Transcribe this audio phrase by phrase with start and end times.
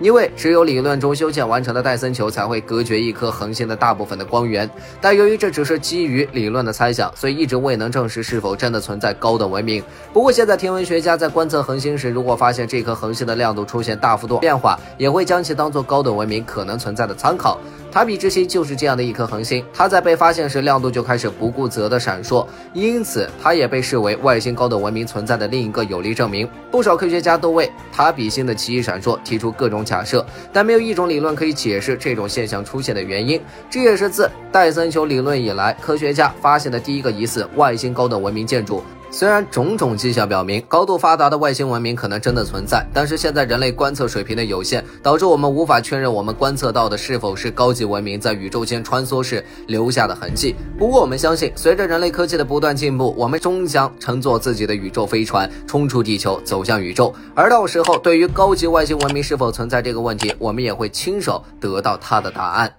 [0.00, 4.68] 因为只有理论中修建完成的戴森球才会隔绝一颗恒星的大部分的光源。
[5.00, 9.82] 但由于这只是基于理论的猜想，所以一直未能证实是否真的存在高等文明。
[10.12, 17.58] 不过现在天文学家在观测恒星时，如果发现这颗恒星的亮度出现大幅度变化，也会将其当做高等文明可能存在的参考。
[17.98, 26.48] 塔比之星就是这样的一颗恒星，它在被发现时亮度就开始不顾则的闪烁，因此它也被视为外星高等文明存在的另一个有力证明。
[26.70, 33.40] 不少科学家都为塔比星的奇异闪烁提出各种假设，但没有一种理论可以解释这种现象出现的原因。
[33.68, 38.80] 这也是自戴森球理论以来，科学家发现的第一个疑似外星高等文明建筑。
[39.10, 50.54] 虽然种种迹象表明高度发达的外星文明可能真的存在，但是现在人类观测水平的有限，导致我们无法确认我们观测到的是否是高级文明在宇宙间穿梭时留下的痕迹。
[50.78, 57.14] 不过，我们相信，随着人类科技的不断进步，我们终将乘坐自己的宇宙飞船冲出地球，走向宇宙。
[57.34, 62.72] 而到时候，对于高级外星文明是否存在这个问题，我们也会亲手得到它的答案。